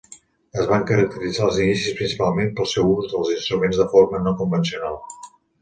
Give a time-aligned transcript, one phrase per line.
[0.61, 4.99] Es van caracteritzar als inicis principalment pel seu ús dels instruments de forma no convencional.